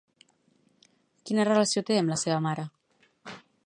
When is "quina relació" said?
1.29-1.87